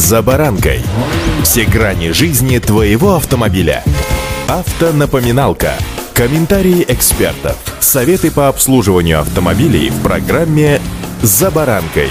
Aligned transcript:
«За 0.00 0.22
баранкой». 0.22 0.80
Все 1.42 1.66
грани 1.66 2.12
жизни 2.12 2.58
твоего 2.58 3.16
автомобиля. 3.16 3.84
Автонапоминалка. 4.48 5.74
Комментарии 6.14 6.86
экспертов. 6.88 7.58
Советы 7.80 8.30
по 8.30 8.48
обслуживанию 8.48 9.20
автомобилей 9.20 9.90
в 9.90 10.02
программе 10.02 10.80
«За 11.20 11.50
баранкой». 11.50 12.08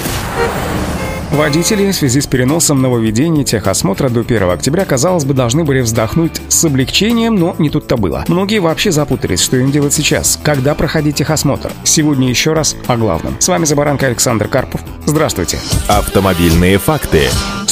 Водители 1.31 1.91
в 1.91 1.96
связи 1.96 2.21
с 2.21 2.28
переносом 2.28 2.79
нововведений 2.79 3.44
техосмотра 3.44 4.10
до 4.10 4.19
1 4.19 4.51
октября, 4.51 4.85
казалось 4.85 5.26
бы, 5.26 5.33
должны 5.33 5.63
были 5.63 5.81
вздохнуть 5.81 6.42
с 6.47 6.63
облегчением, 6.63 7.37
но 7.37 7.56
не 7.58 7.71
тут-то 7.71 7.97
было. 7.97 8.24
Многие 8.28 8.60
вообще 8.60 8.92
запутались, 8.92 9.42
что 9.42 9.58
им 9.58 9.71
делать 9.71 9.94
сейчас, 9.94 10.40
когда 10.44 10.76
проходить 10.76 11.15
техосмотр. 11.15 11.71
Сегодня 11.83 12.29
еще 12.29 12.53
раз 12.53 12.76
о 12.85 12.97
главном. 12.97 13.35
С 13.40 13.47
вами 13.47 13.65
Забаранка 13.65 14.06
Александр 14.06 14.47
Карпов. 14.47 14.81
Здравствуйте. 15.08 15.58
Автомобильные 15.87 16.77
факты. 16.77 17.30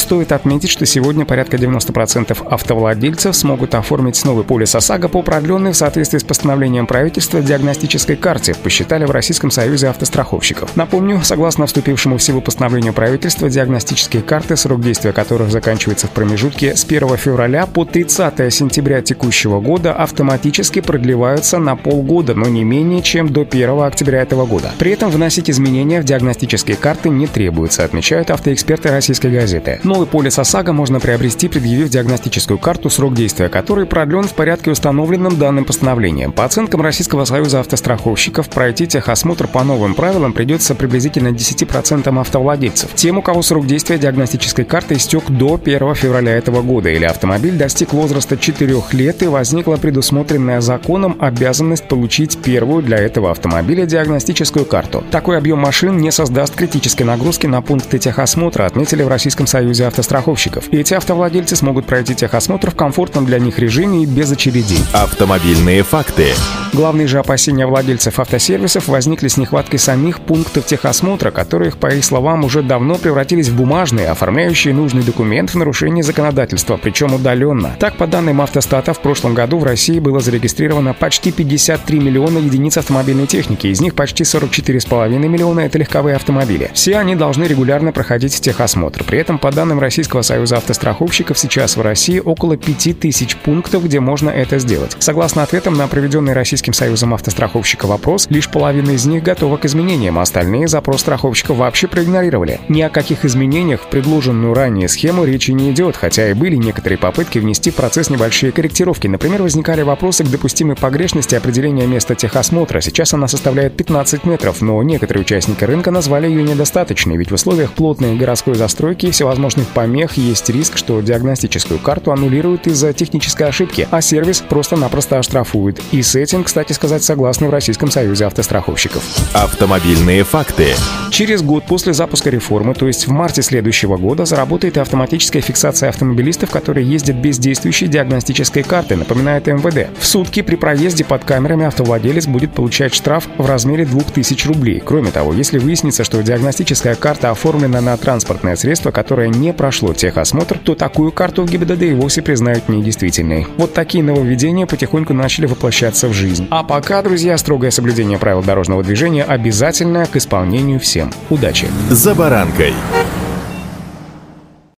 Стоит 0.07 0.31
отметить, 0.31 0.69
что 0.69 0.85
сегодня 0.85 1.25
порядка 1.25 1.57
90% 1.57 2.47
автовладельцев 2.49 3.35
смогут 3.35 3.75
оформить 3.75 4.23
новый 4.23 4.45
полис 4.45 4.73
ОСАГО 4.73 5.09
по 5.09 5.21
продленной 5.21 5.73
в 5.73 5.75
соответствии 5.75 6.17
с 6.17 6.23
постановлением 6.23 6.87
правительства 6.87 7.41
диагностической 7.41 8.15
карте, 8.15 8.55
посчитали 8.55 9.03
в 9.03 9.11
Российском 9.11 9.51
союзе 9.51 9.89
автостраховщиков. 9.89 10.77
Напомню, 10.77 11.19
согласно 11.25 11.65
вступившему 11.65 12.19
в 12.19 12.23
силу 12.23 12.39
постановлению 12.39 12.93
правительства, 12.93 13.49
диагностические 13.49 14.23
карты, 14.23 14.55
срок 14.55 14.79
действия 14.79 15.11
которых 15.11 15.51
заканчивается 15.51 16.07
в 16.07 16.11
промежутке 16.11 16.77
с 16.77 16.85
1 16.85 17.17
февраля 17.17 17.65
по 17.65 17.83
30 17.83 18.53
сентября 18.53 19.01
текущего 19.01 19.59
года, 19.59 19.91
автоматически 19.91 20.79
продлеваются 20.79 21.59
на 21.59 21.75
полгода, 21.75 22.33
но 22.33 22.45
не 22.45 22.63
менее 22.63 23.01
чем 23.01 23.27
до 23.27 23.41
1 23.41 23.81
октября 23.81 24.21
этого 24.21 24.45
года. 24.45 24.71
При 24.79 24.91
этом 24.91 25.11
вносить 25.11 25.49
изменения 25.49 25.99
в 25.99 26.05
диагностические 26.05 26.77
карты 26.77 27.09
не 27.09 27.27
требуется, 27.27 27.83
отмечают 27.83 28.31
автоэксперты 28.31 28.87
российской 28.89 29.31
газеты. 29.31 29.81
Но 29.83 29.96
Новый 29.97 30.07
полис 30.07 30.37
ОСАГО 30.37 30.73
можно 30.73 30.99
приобрести, 30.99 31.47
предъявив 31.47 31.89
диагностическую 31.89 32.59
карту, 32.59 32.91
срок 32.91 33.15
действия 33.15 33.49
которой 33.49 33.87
продлен 33.87 34.25
в 34.25 34.33
порядке, 34.33 34.69
установленном 34.69 35.39
данным 35.39 35.65
постановлением. 35.65 36.33
По 36.33 36.45
оценкам 36.45 36.81
Российского 36.81 37.25
союза 37.25 37.61
автостраховщиков, 37.61 38.47
пройти 38.47 38.85
техосмотр 38.85 39.47
по 39.47 39.63
новым 39.63 39.95
правилам 39.95 40.33
придется 40.33 40.75
приблизительно 40.75 41.29
10% 41.29 42.21
автовладельцев. 42.21 42.93
Тем, 42.93 43.17
у 43.17 43.23
кого 43.23 43.41
срок 43.41 43.65
действия 43.65 43.97
диагностической 43.97 44.65
карты 44.65 44.97
истек 44.97 45.31
до 45.31 45.59
1 45.59 45.95
февраля 45.95 46.35
этого 46.35 46.61
года 46.61 46.89
или 46.89 47.05
автомобиль 47.05 47.57
достиг 47.57 47.91
возраста 47.91 48.37
4 48.37 48.79
лет 48.91 49.23
и 49.23 49.25
возникла 49.25 49.77
предусмотренная 49.77 50.61
законом 50.61 51.17
обязанность 51.19 51.87
получить 51.87 52.37
первую 52.37 52.83
для 52.83 52.99
этого 52.99 53.31
автомобиля 53.31 53.87
диагностическую 53.87 54.65
карту. 54.65 55.03
Такой 55.09 55.39
объем 55.39 55.57
машин 55.57 55.97
не 55.97 56.11
создаст 56.11 56.53
критической 56.53 57.03
нагрузки 57.07 57.47
на 57.47 57.63
пункты 57.63 57.97
техосмотра, 57.97 58.67
отметили 58.67 59.01
в 59.01 59.07
Российском 59.07 59.47
союзе 59.47 59.86
автостраховщиков. 59.87 60.65
И 60.71 60.77
эти 60.77 60.93
автовладельцы 60.93 61.55
смогут 61.55 61.85
пройти 61.85 62.15
техосмотр 62.15 62.71
в 62.71 62.75
комфортном 62.75 63.25
для 63.25 63.39
них 63.39 63.59
режиме 63.59 64.03
и 64.03 64.05
без 64.05 64.31
очередей. 64.31 64.79
Автомобильные 64.93 65.83
факты. 65.83 66.33
Главные 66.73 67.07
же 67.07 67.19
опасения 67.19 67.65
владельцев 67.65 68.19
автосервисов 68.19 68.87
возникли 68.87 69.27
с 69.27 69.37
нехваткой 69.37 69.79
самих 69.79 70.19
пунктов 70.19 70.65
техосмотра, 70.65 71.31
которые, 71.31 71.71
по 71.71 71.87
их 71.87 72.03
словам, 72.03 72.43
уже 72.43 72.61
давно 72.61 72.95
превратились 72.95 73.49
в 73.49 73.55
бумажные, 73.55 74.09
оформляющие 74.09 74.73
нужный 74.73 75.03
документ 75.03 75.51
в 75.51 75.55
нарушение 75.55 76.03
законодательства, 76.03 76.77
причем 76.77 77.13
удаленно. 77.13 77.75
Так, 77.79 77.95
по 77.95 78.05
данным 78.07 78.41
автостата, 78.41 78.93
в 78.93 78.99
прошлом 78.99 79.33
году 79.33 79.57
в 79.57 79.63
России 79.63 79.99
было 79.99 80.19
зарегистрировано 80.19 80.93
почти 80.93 81.31
53 81.31 81.99
миллиона 81.99 82.39
единиц 82.39 82.77
автомобильной 82.77 83.27
техники, 83.27 83.67
из 83.67 83.81
них 83.81 83.95
почти 83.95 84.23
44,5 84.23 85.17
миллиона— 85.27 85.59
это 85.61 85.77
легковые 85.77 86.15
автомобили. 86.15 86.69
Все 86.73 86.97
они 86.97 87.15
должны 87.15 87.45
регулярно 87.45 87.91
проходить 87.91 88.39
техосмотр. 88.39 89.03
При 89.03 89.19
этом, 89.19 89.39
по 89.39 89.51
данным 89.51 89.76
данным 89.77 89.79
Российского 89.79 90.23
союза 90.23 90.57
автостраховщиков, 90.57 91.37
сейчас 91.37 91.77
в 91.77 91.81
России 91.81 92.19
около 92.19 92.57
5000 92.57 93.35
пунктов, 93.37 93.85
где 93.85 93.99
можно 93.99 94.29
это 94.29 94.59
сделать. 94.59 94.95
Согласно 94.99 95.43
ответам 95.43 95.75
на 95.75 95.87
проведенный 95.87 96.33
Российским 96.33 96.73
союзом 96.73 97.13
автостраховщиков 97.13 97.89
вопрос, 97.89 98.27
лишь 98.29 98.49
половина 98.49 98.91
из 98.91 99.05
них 99.05 99.23
готова 99.23 99.57
к 99.57 99.65
изменениям, 99.65 100.17
а 100.17 100.23
остальные 100.23 100.67
запрос 100.67 101.01
страховщиков 101.01 101.57
вообще 101.57 101.87
проигнорировали. 101.87 102.59
Ни 102.69 102.81
о 102.81 102.89
каких 102.89 103.25
изменениях 103.25 103.81
в 103.81 103.87
предложенную 103.87 104.53
ранее 104.53 104.87
схему 104.87 105.25
речи 105.25 105.51
не 105.51 105.71
идет, 105.71 105.95
хотя 105.95 106.29
и 106.29 106.33
были 106.33 106.55
некоторые 106.55 106.97
попытки 106.97 107.39
внести 107.39 107.71
в 107.71 107.75
процесс 107.75 108.09
небольшие 108.09 108.51
корректировки. 108.51 109.07
Например, 109.07 109.43
возникали 109.43 109.83
вопросы 109.83 110.23
к 110.23 110.29
допустимой 110.29 110.75
погрешности 110.75 111.35
определения 111.35 111.85
места 111.85 112.15
техосмотра. 112.15 112.81
Сейчас 112.81 113.13
она 113.13 113.27
составляет 113.27 113.77
15 113.77 114.25
метров, 114.25 114.61
но 114.61 114.81
некоторые 114.83 115.21
участники 115.21 115.63
рынка 115.63 115.91
назвали 115.91 116.27
ее 116.27 116.43
недостаточной, 116.43 117.17
ведь 117.17 117.31
в 117.31 117.35
условиях 117.35 117.73
плотной 117.73 118.15
городской 118.15 118.55
застройки 118.55 119.05
и 119.05 119.11
всевозможных 119.11 119.66
помех 119.67 120.17
есть 120.17 120.49
риск, 120.49 120.77
что 120.77 121.01
диагностическую 121.01 121.79
карту 121.79 122.11
аннулируют 122.11 122.67
из-за 122.67 122.93
технической 122.93 123.47
ошибки, 123.47 123.87
а 123.91 124.01
сервис 124.01 124.41
просто-напросто 124.41 125.19
оштрафуют. 125.19 125.81
И 125.91 126.01
с 126.01 126.15
этим, 126.15 126.43
кстати 126.43 126.73
сказать, 126.73 127.03
согласны 127.03 127.47
в 127.47 127.49
Российском 127.49 127.91
союзе 127.91 128.25
автостраховщиков. 128.25 129.03
Автомобильные 129.33 130.23
факты. 130.23 130.67
Через 131.11 131.41
год 131.41 131.65
после 131.65 131.93
запуска 131.93 132.29
реформы, 132.29 132.73
то 132.73 132.87
есть 132.87 133.07
в 133.07 133.11
марте 133.11 133.41
следующего 133.41 133.97
года, 133.97 134.25
заработает 134.25 134.77
автоматическая 134.77 135.41
фиксация 135.41 135.89
автомобилистов, 135.89 136.49
которые 136.49 136.87
ездят 136.87 137.15
без 137.17 137.37
действующей 137.37 137.87
диагностической 137.87 138.63
карты, 138.63 138.95
напоминает 138.95 139.47
МВД. 139.47 139.89
В 139.99 140.05
сутки 140.05 140.41
при 140.41 140.55
проезде 140.55 141.03
под 141.03 141.23
камерами 141.23 141.65
автовладелец 141.65 142.27
будет 142.27 142.53
получать 142.53 142.93
штраф 142.93 143.27
в 143.37 143.45
размере 143.45 143.85
2000 143.85 144.47
рублей. 144.47 144.81
Кроме 144.83 145.11
того, 145.11 145.33
если 145.33 145.57
выяснится, 145.57 146.03
что 146.03 146.21
диагностическая 146.21 146.95
карта 146.95 147.31
оформлена 147.31 147.81
на 147.81 147.97
транспортное 147.97 148.55
средство, 148.55 148.91
которое 148.91 149.29
не 149.29 149.53
прошло 149.57 149.93
техосмотр, 149.93 150.57
то 150.57 150.75
такую 150.75 151.11
карту 151.11 151.43
в 151.43 151.49
ГИБДД 151.49 151.83
и 151.83 151.93
вовсе 151.93 152.21
признают 152.21 152.69
недействительной. 152.69 153.47
Вот 153.57 153.73
такие 153.73 154.03
нововведения 154.03 154.65
потихоньку 154.65 155.13
начали 155.13 155.47
воплощаться 155.47 156.07
в 156.07 156.13
жизнь. 156.13 156.47
А 156.49 156.63
пока, 156.63 157.01
друзья, 157.01 157.37
строгое 157.37 157.71
соблюдение 157.71 158.17
правил 158.17 158.43
дорожного 158.43 158.83
движения 158.83 159.23
обязательно 159.23 160.05
к 160.05 160.15
исполнению 160.15 160.79
всем. 160.79 161.11
Удачи! 161.29 161.67
За 161.89 162.15
баранкой. 162.15 162.73